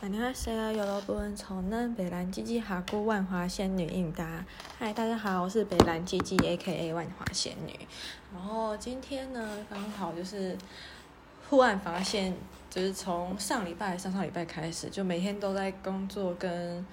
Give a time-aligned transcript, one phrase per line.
[0.00, 4.44] 안녕하세요，여러분，从南北兰吉吉哈姑万华仙女应答。
[4.78, 7.78] 嗨，大家好，我是北兰吉吉 A.K.A 万华仙女。
[8.32, 10.56] 然后今天呢，刚好就是
[11.48, 12.34] 忽然发现，
[12.68, 16.84] 就是从上礼拜、上上礼拜开始，就每天都在工作跟。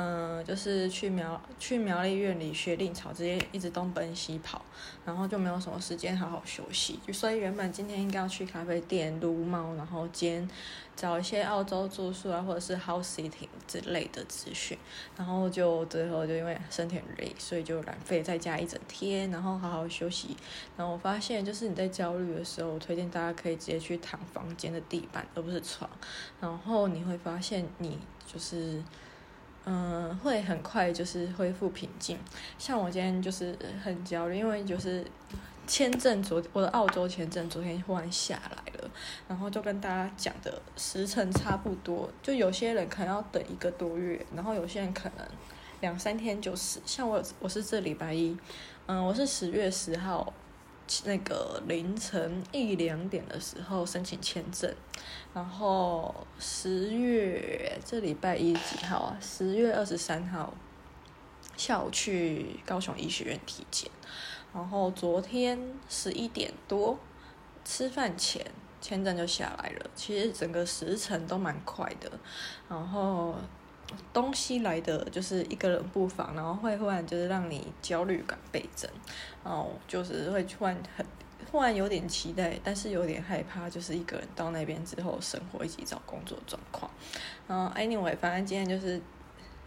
[0.00, 4.64] 嗯，就是去苗去苗栗院里学令草，直接一直东奔西跑，
[5.04, 7.00] 然后就没有什么时间好好休息。
[7.04, 10.48] 就所以原本今天应该要去咖啡店撸猫，然后兼
[10.94, 14.78] 找一些澳洲住宿啊，或者是 house sitting 之类的资讯，
[15.16, 20.36] 然后就最后就因为身体很累，所以就懒废在家一整天，然后好好休息。
[20.76, 25.90] 然后我发现，就是你在焦虑的时候，我推荐大家可以直接去躺房间的地板，而不是床，
[26.40, 27.98] 然后你会发现你
[28.32, 28.80] 就是。
[29.70, 32.16] 嗯，会很快就是恢复平静。
[32.58, 33.54] 像我今天就是
[33.84, 35.04] 很焦虑，因为就是
[35.66, 38.90] 签证昨我的澳洲签证昨天忽然下来了，
[39.28, 45.26] 然后就跟大家讲的时辰差不多，就有些人可能要等一个多月，然后有些人可能
[45.80, 46.80] 两三天就是。
[46.86, 48.34] 像我我是这礼拜一，
[48.86, 50.32] 嗯，我是十月十号。
[51.04, 54.74] 那个凌晨一两点的时候申请签证，
[55.34, 59.18] 然后十月这礼拜一几号啊？
[59.20, 60.52] 十月二十三号
[61.56, 63.90] 下午去高雄医学院体检，
[64.52, 65.58] 然后昨天
[65.88, 66.98] 十一点多
[67.64, 68.44] 吃饭前
[68.80, 69.90] 签证就下来了。
[69.94, 72.10] 其实整个时程都蛮快的，
[72.68, 73.34] 然后。
[74.12, 78.90] 东西来的就是一个人不防，然后会忽然就是让你焦虑感倍增，
[79.44, 81.04] 然后就是会突然很
[81.50, 86.90] 忽然有点期待，但是有点害怕，就是一个人到那边之后生活以及找工作状况。
[87.46, 89.00] 然后 anyway，反正今天就是，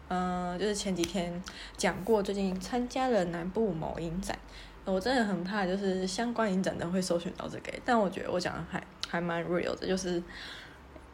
[0.09, 1.41] 嗯、就是前几天
[1.75, 4.37] 讲过，最近参加了南部某影展，
[4.85, 10.21] 我真的很怕就是相关影展的会搜寻到这个，但我觉得我讲的还还蛮 real 的，就是。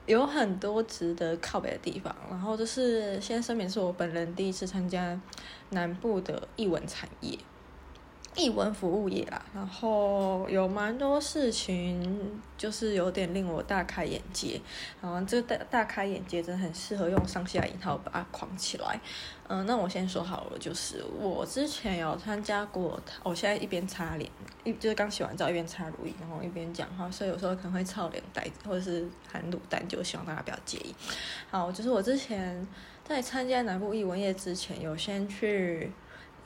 [0.07, 5.19] 有很多值得靠北的地方，然后就是先声明是我本人第一次参加
[5.69, 7.37] 南部的艺文产业。
[8.37, 14.61] 译文服务业啦，然后有蛮多事情，就是有点令我大开眼界。
[15.01, 18.99] 然后这大大开眼界真的很适合用上下引号把它框起来。
[19.47, 24.29] 嗯，那我先说好了，就是我之前有参加过，我现在一边擦脸，
[24.63, 30.93] 一就是刚洗完澡一边擦乳液，然后一边讲话，所以有时候可能会臭脸带或者是含卤蛋，就希望大家不要介意。
[31.49, 32.67] 好，就是我之前
[33.03, 35.91] 在参加南部译文业之前，有先去。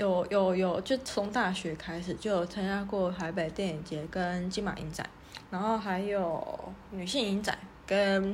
[0.02, 5.08] 有有有，就从大学开始就有参加过台北电影节跟金马影展，
[5.52, 8.34] 然后还有女性影展跟，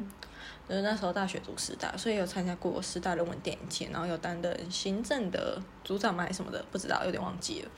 [0.69, 7.69] 就是那时候大学读师大，所以有参加过师大人文电影节，然后有担任行政的组长嘛还是什么的，不知道有点忘记了。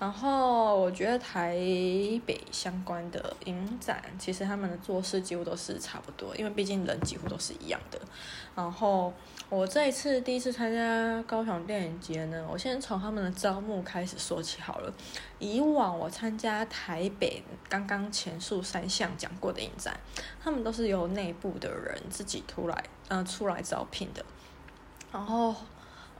[0.00, 1.54] 然后我觉得台
[2.24, 8.00] 北相关的影展，其实他们的做事几乎都是差不多，因为毕竟人几乎都是一样的。
[8.56, 9.12] 然后
[9.50, 14.90] 我这一次第一次参加高雄电影节呢，我先从他们的招募开始说起好了。
[15.38, 20.00] 以往我参加台北刚刚前述三项讲过的影展，
[20.42, 24.24] 他们都是由内部的人自己出来，嗯、出来招聘的。
[25.12, 25.54] 然后。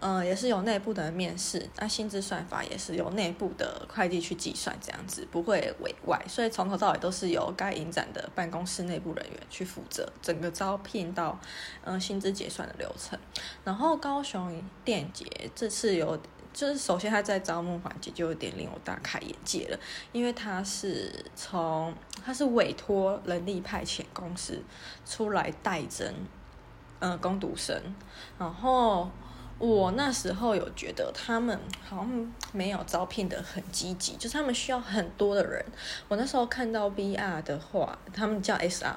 [0.03, 11.38] 嗯，也是有内部的面试，那薪资算法也是由内部的会计去计算，这样子不会委外，所以从头到尾都是由该影展的办公室内部人员去负责整个招聘到
[11.84, 13.19] 嗯薪资结算的流程。
[13.62, 16.19] 然后高雄电节这次有，
[16.55, 19.78] 就是首先他在招募环节就有点令我大开眼界了，
[20.12, 21.94] 因为他是从
[22.25, 24.62] 他是委托人力派遣公司
[25.05, 26.11] 出来代征
[27.00, 27.78] 嗯攻读生，
[28.38, 29.11] 然后。
[29.60, 35.62] 我那时候有觉得他们好像没有招聘的很积极，就是他们需要很多的人。
[36.09, 38.94] 我那时候看到 VR 的话，他们叫 SR，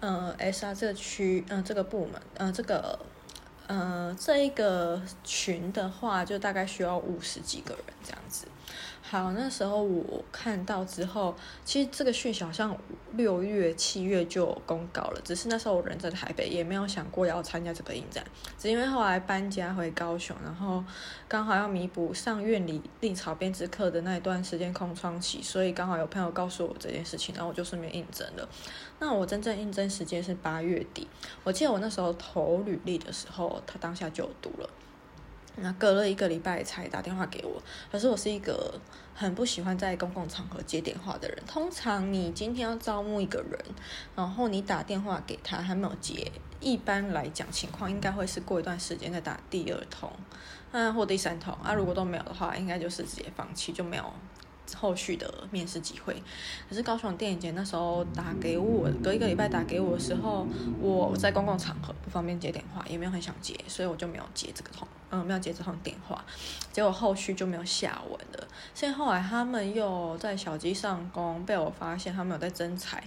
[0.00, 2.98] 呃，SR 这个区，嗯、呃，这个部门，呃，这个，
[3.66, 8.46] 呃，这一个群的话，就大概需要五十几个人这样子。
[9.02, 11.34] 好，那时候我看到之后，
[11.64, 12.76] 其实这个讯息好像
[13.12, 18.22] 六月、七月就有公告了，只是那时候我人在台北，也没有想过要参加这个影展，
[18.58, 20.84] 只因为后来搬家回高雄，然后
[21.26, 28.46] 刚好要弥补上院里灵草编织课的那一段时间空窗期，所以刚好有朋友告诉我这件事情，然后我就顺便应征了。
[28.98, 31.08] 那我真正应征时间是八月底，
[31.44, 34.68] 我记得我那时候投履历的时候，他当下就有读了。
[35.60, 38.80] 那隔了一个礼拜才打电话给我，可是我是一个
[39.14, 41.38] 很不喜欢在公共场合接电话的人。
[41.46, 43.58] 通常你今天要招募一个人，
[44.14, 50.10] 然后你打电话给他还没有接，一般来讲情况应该会是过一段时间再打第二通，
[50.72, 54.04] 啊或第三通啊，如果都没有的话，应该就是直接放弃，就没有
[54.76, 56.14] 后续的面试机会。
[56.68, 60.46] 可是高雄电影节那时候打给我，隔一个礼拜打给我的时候，
[60.80, 66.24] 我在公共场合不方便接电话，也没有很想接，所以我就没有接这个通，嗯，没有接这通电话。
[66.72, 68.48] 结果后续就没有下文了。
[68.74, 73.02] 所以后来他们又在小鸡上工，被我发现他们有在征才，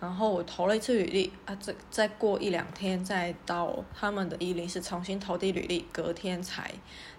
[0.00, 6.70] 然后我投了一次履历啊，再再过一两天再到他们的伊林是重新投递履历，隔天才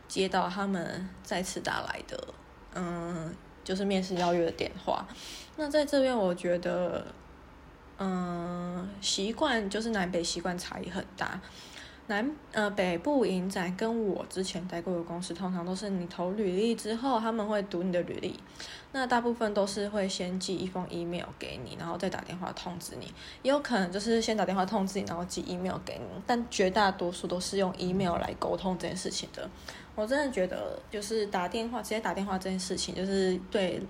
[0.07, 2.27] 接到他们再次打来的，
[2.75, 3.33] 嗯，
[3.65, 5.05] 就是面试邀约的电话。
[5.57, 7.05] 那在这边，我觉得，
[7.97, 11.41] 嗯，习惯就是南北习惯差异很大。
[12.07, 18.39] 南呃北部影展跟我之前待过的公司，通常都是你投履历之后，他们会读你的履历。
[18.91, 23.07] 那大部分都是会先寄一封 email 给你，然后再打电话通知你。
[23.41, 26.05] 也有可能就是先打电话通知你，然后寄 email 给你。
[26.27, 29.49] 但绝大多数都是用 email 来沟通这件事情的。
[29.95, 33.81] 我真的觉得，就是打电话直接打电话这件事情，就是对。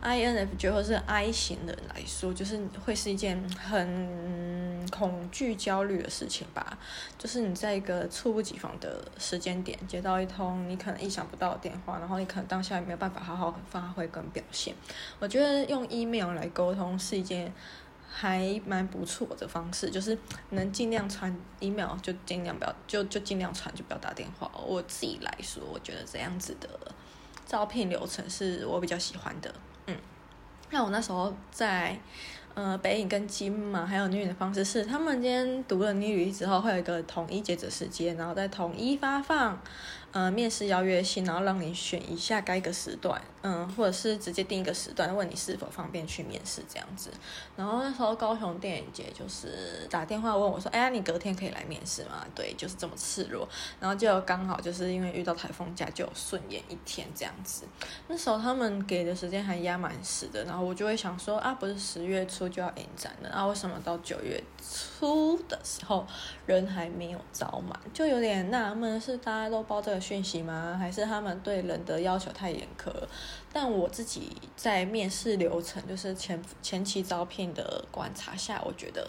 [0.00, 2.56] INFJ 或是 I 型人来说，就是
[2.86, 6.78] 会是一件很恐惧、焦虑的事情吧。
[7.18, 14.72] 就是你在一个猝不及防的时间点接到一通你可能意想不到的电话，然后你可能当下也没有办法好好发挥跟表现。
[15.18, 17.52] 我觉得用 email 来沟通是一件
[18.10, 20.18] 还蛮不错的方式，就是
[20.50, 24.50] 能尽量传 email 就尽量不要，就就尽量传，就不要打电话。
[24.66, 26.68] 我自己来说，我觉得这样子的
[27.46, 29.54] 招聘流程是我比较喜欢的。
[29.86, 29.96] 嗯，
[30.70, 32.00] 那我那时候在，
[32.58, 39.56] 呃，北影跟金嘛还有女影的方式是，他们今天读了女履之后，会有一个统一截止时间，然后再统一发放。
[40.10, 47.10] 呃，面试邀约信，然后让你选一下该个时段，嗯，或者是直接定一个时段，问你是否方便去面试这样子。
[47.54, 52.24] 然后那时候高雄电影节就是打电话问我说，哎呀，你隔天可以来面试吗？
[52.34, 53.46] 对，就是这么赤裸。
[53.78, 57.64] 然后就刚好就是因为遇到台风假，就顺延一天这样子。
[58.08, 66.04] 那时候他们给的时间还压满实的，然后我就会想说，啊，不是十月初就要影展了，那，为什么到九月初的时候
[66.46, 67.78] 人还没有招满？
[67.92, 69.98] 就有点纳闷，是大家都报这个。
[70.08, 70.74] 讯息吗？
[70.78, 72.90] 还是他们对人的要求太严苛？
[73.52, 79.06] 但我自己在面试流程，就是前前期招聘的观察下，我觉得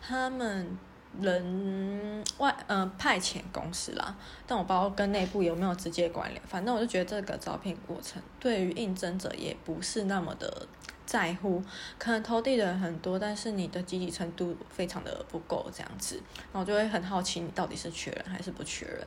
[0.00, 0.78] 他们
[1.20, 6.40] 人外嗯、派遣公司啦，但我不知道跟内部有没有直接关联。
[6.46, 10.66] 反正我就觉得这个招聘过程对于应征者也不是那么的。
[11.08, 11.62] 在乎，
[11.98, 16.20] 可能投递的人很多，但是你的积极程度非常的不够，这样子，
[16.52, 19.06] 然后就会很好奇你到底是缺人还是不缺人。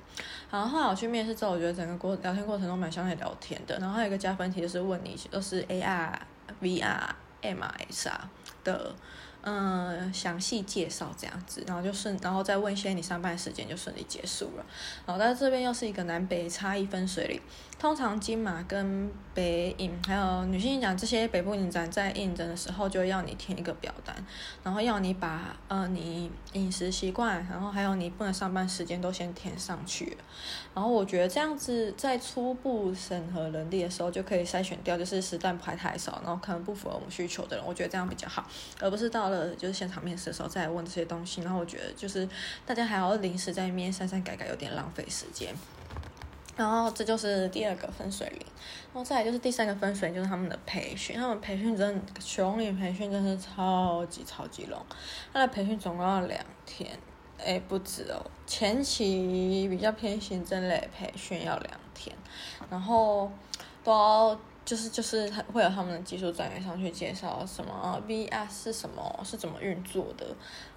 [0.49, 3.77] 然后后来我去面试之后，我觉得整个过聊天过程中蛮像在聊天的。
[3.77, 6.11] 然后还有一个加分题就是问你都是 AR、
[6.59, 7.09] VR、
[7.43, 8.09] MRS
[8.63, 8.95] 的。
[9.43, 14.63] 嗯，详细介绍这样子，然后就顺，然后再问一些你上班时间就顺利结束了。
[15.03, 17.41] 然后在这边又是一个南北差异分水岭。
[17.81, 24.15] 通常金马跟北影还有女性影展这些北部影展在应征的时候，就要你填一个表单，
[24.61, 30.15] 然后要你把呃你饮食习惯，然后还有你不能上班时间都先填上去。
[30.75, 38.45] 然后我觉得这样子在初步审核能力的时候就可以筛选掉，就是实在不还太少，然后可能不符合我们需求的人，我觉得这样比较好，
[38.79, 39.55] 而不是到了。
[39.55, 42.29] 就是现场面试的时候再来问这些东西，然后我觉得就是
[42.63, 45.51] 大家还要临时在面删删改改，有点浪费时间。
[46.61, 48.39] 然后这就是第二个分水岭，
[48.93, 51.15] 然后再来就是第三个分水岭，就是他们的培训。
[51.15, 54.79] 他们培训真的，雄影培训真的是超级超级龙。
[55.33, 56.97] 他的培训总共要两天，
[57.37, 58.23] 哎，不止哦。
[58.45, 62.15] 前期比较偏行政类培训要两天，
[62.69, 63.31] 然后
[63.83, 64.39] 都要。
[64.63, 70.27] 就是就是会有他们的技术专员上去介绍什么 VR 是什么，是怎么运作的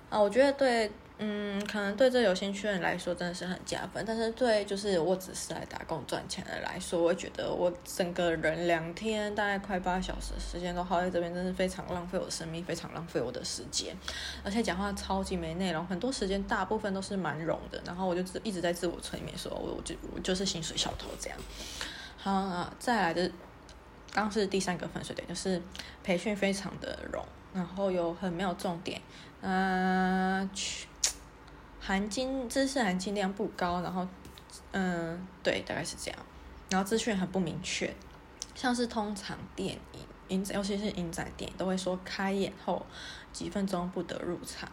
[0.09, 0.19] 啊？
[0.19, 4.05] 我觉得对，嗯，可能对这有兴趣的人来说真的是很加分。
[4.07, 13.97] 但是对，就是我只是来打工赚钱的来说，我觉得我整个人两天大概快八小时时间都耗在这边，真是非常浪费我的生命，非常浪费我的时间。
[14.43, 17.81] 而且讲话超级没内容，很多时间大部分都是蛮冗的。
[17.87, 21.39] 然后我就一直在自我催眠说，我我就我就是薪水小偷这样。
[22.17, 23.31] 好啊，再来的。
[24.13, 25.61] 刚是第三个分水点，就是
[26.05, 27.21] 培训非常的冗，
[27.53, 29.01] 然后有很没有重点，
[29.41, 30.49] 呃，
[31.87, 34.09] 含金知识含金量不高，然后，
[34.73, 36.19] 嗯，对，大概是这样，
[36.71, 37.95] 然后资讯很不明确，
[38.55, 42.85] 像是通常电影影尤其是影仔店都会说开演后
[43.33, 44.69] 几分钟不得入场。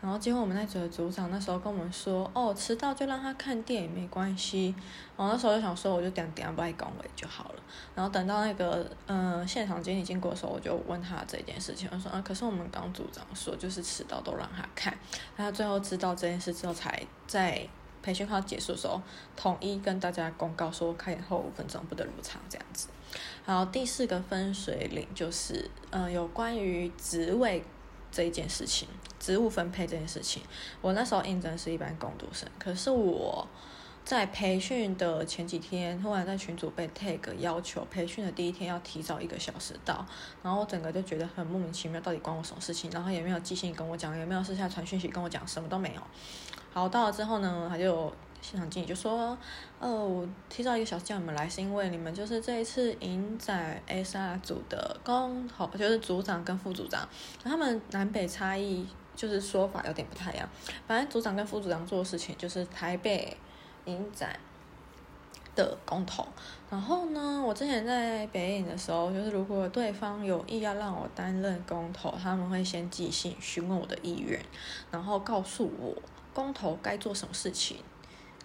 [0.00, 4.72] 然后结果我们那组的组长那时候跟我们说，哦，迟到就让他看电影没关系。
[5.16, 7.62] 然后那时候就想说，我就点点不爱讲话就好了。
[7.96, 14.96] 然后等到那个、呃、现场经理经过的时候，我就问他这件事情，我说啊，可是我们刚组长说就是迟到都让他看。
[15.36, 17.66] 他最后知道这件事之后，才在
[18.00, 19.02] 培训快结束的时候，
[19.34, 22.86] 统一跟大家公告说，开演后五分钟不得入场这样子。
[23.48, 27.64] 然后第四个分水岭就是，嗯、呃，有关于职位
[28.12, 28.86] 这一件事情，
[29.18, 30.42] 职务分配这件事情。
[30.82, 33.48] 我那时候应征是一般工读生，可是我
[34.04, 40.04] 在培训的前几天，突然在群组被 tag 要求，培训的第一天要提早一个小时到，
[40.42, 42.90] 然后我整个就觉得很莫名其妙，到底关我什么事情？
[42.90, 46.02] 然后也没有寄信跟我讲，也没有私下传讯息跟我讲，什么都没有。
[46.70, 49.36] 好，到了之后呢，他就现场经理就说
[49.80, 57.06] ：“呃，我提早一个小时叫你们来，是因为你们就是这一次影展 SR 组的工头，就是组长跟副组长，
[57.42, 60.48] 他们南北差异就是说法有点不太一样。
[60.86, 63.36] 反正组长跟副组长做的事情就是台北
[63.84, 64.38] 影展
[65.54, 66.26] 的工头。
[66.70, 74.40] 然后呢，我之前在北影的时候，就是如果对方有意要让我担任工头，他们会先寄信询问我的意愿，
[74.90, 75.94] 然后告诉我。”
[76.34, 77.78] 工头该做什么事情，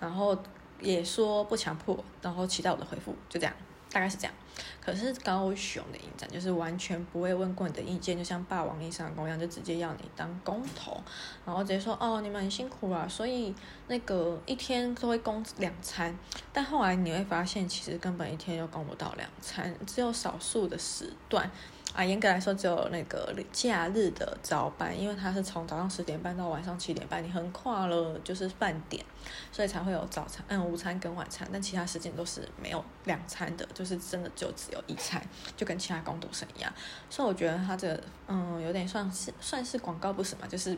[0.03, 0.37] 然后
[0.81, 3.53] 也说不强迫，然后期待我的回复，就这样，
[3.89, 4.33] 大概是这样。
[4.81, 11.01] 可是高雄的影展就是完全不会问过你的意见，就像霸王硬上弓一样，就直接要你当工头，
[11.45, 13.55] 然后直接说哦，你们很辛苦啊，所以
[13.87, 16.13] 那个一天都会供两餐。
[16.51, 21.49] 但后来你会发现，其实根本一天又供不到两餐，只有少数的时段。
[21.93, 29.05] 啊，严格来说，只有那个假日的早班，因为它是从早上十点半到晚上七点半，你横跨了就是饭点，
[29.51, 35.21] 所以才会有早餐、嗯午餐跟晚餐，但其他时间都是没有两餐的，就是真的就只有一餐，
[35.55, 36.73] 就跟其他工读生一样。
[37.11, 40.75] 所以我觉得它这个嗯有点算是算是广告不实嘛，就是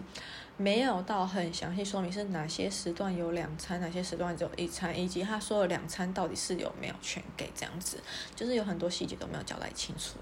[0.58, 8.04] 没有到很详细说明是哪些时段有两餐，哪些时段只有一餐，以及他说的两餐到底是有没有全给这样子，
[8.36, 10.18] 就是有很多细节都没有交代清楚。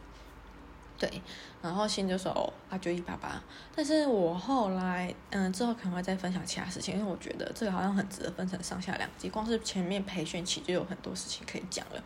[1.03, 1.21] 对，
[1.61, 3.41] 然后心就说哦，啊就一八八，
[3.75, 12.01] 但是我后来嗯之后可能会再分享其他事情，因为我觉得这个好像很值得分成上下两集，光是前面培训期就有很多事情可以讲了。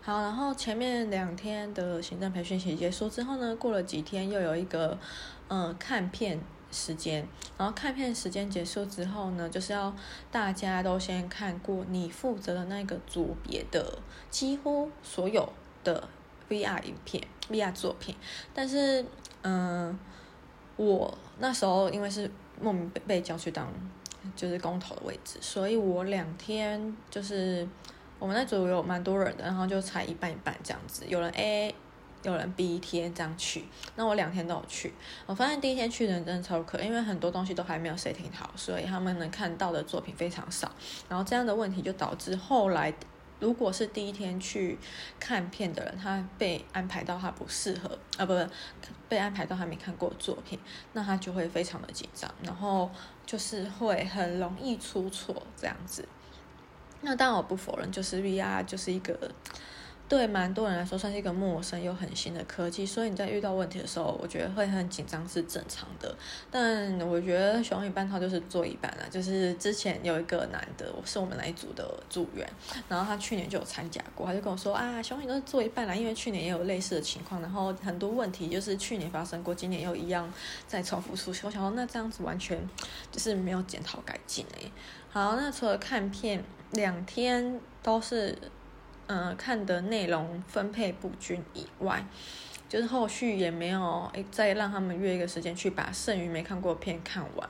[0.00, 4.98] 好，然后前面两天的行政培训期结束之后呢，过了几天又有一个
[5.48, 6.40] 嗯看片
[6.72, 7.28] 时间，
[7.58, 9.94] 然后看片时间结束之后呢，就是要
[10.30, 13.98] 大家都先看过你负责的那个组别的
[14.30, 15.52] 几乎所有
[15.84, 16.08] 的。
[16.48, 18.14] VR 影片，VR 作品，
[18.54, 19.04] 但是，
[19.42, 19.98] 嗯、
[20.76, 23.70] 我那时候因为是莫名被被叫去当
[24.34, 27.68] 就是工头的位置，所以我两天就是
[28.18, 31.74] 我们那组有蛮多人的，然后就才一半一半这样子，有人 A，
[32.22, 33.64] 有人 B 天这样去，
[33.96, 34.92] 那我两天都有去，
[35.26, 40.70] 我发现第一天去的人真的超可，因为很多东西都还没有设定好，所以他们能看到的作品非常少，
[41.08, 42.92] 然后这样的问题就导致后来。
[43.40, 44.78] 如果是第一天去
[45.20, 48.46] 看片的人，他被安排到他不适合啊，不不，
[49.08, 50.58] 被安排到他没看过作品，
[50.92, 52.90] 那他就会非常的紧张，然后
[53.24, 56.06] 就是会很容易出错这样子。
[57.00, 59.30] 那当然我不否认，就是 VR 就是一个。
[60.08, 66.16] 对蛮多人来说，算是一个陌生又很新的科技，所以你在遇到问题的时候，我觉得会很紧张是正常的。
[66.50, 72.48] 但我觉得熊宇半套就是做一半了，就是之前有一个男的，我是我们那一组的组员，
[72.88, 80.32] 然后他去年就有参加过，他就跟我说啊，熊宇都是做一半了，因为去年也有类似的情况，然后很多问题就是去年发生过，今年又一样
[80.66, 81.44] 再重复出现。
[81.44, 82.58] 我想说，那这样子完全
[83.12, 84.72] 就是没有检讨改进诶。
[85.10, 88.34] 好，那除了看片，两天都是。
[89.08, 92.04] 嗯，看的内容分配不均以外，
[92.68, 97.48] 就是后续也没有再让他们约一个时间去把剩余没看过片看完，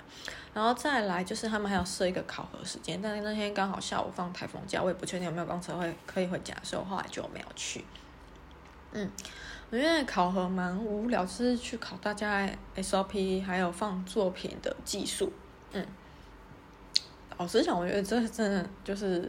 [0.54, 7.84] 然后再来就是他们还要设一个考核时间，但是那天刚好下午放台风假，我也不确定有没有公车会可以回家，所以我后来就没有去。
[8.92, 9.10] 嗯，
[9.70, 15.32] 我觉得考核蛮无聊，就是去考大家 SOP 还有放作品的技术。
[15.72, 15.84] 嗯，
[17.36, 19.28] 老实讲，我觉得这真的就是。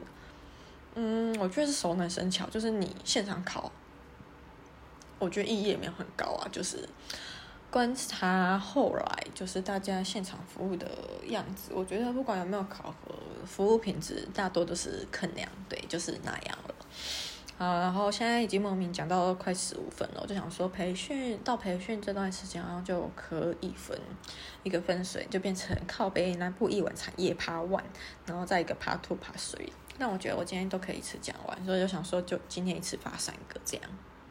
[1.01, 3.71] 嗯，我觉得是熟能生巧，就是你现场考，
[5.17, 6.47] 我觉得意义也没有很高啊。
[6.51, 6.77] 就是
[7.71, 10.91] 观察后来，就是大家现场服务的
[11.29, 13.15] 样子，我觉得不管有没有考核，
[13.45, 16.75] 服务品质大多都是肯量，对，就是那样了。
[17.57, 23.97] 好，然后现在已经莫名讲到快十五分了，我就想说培训到培训这段时间，然后就可以分
[24.63, 27.83] 一个分水，就变成靠北南部一文产业 Part One，
[28.25, 29.69] 然后再一个 Part Two Part Three。
[29.99, 33.89] 那我觉得我今天都可以一次讲完，所以就想说，就今天一次发三个这样。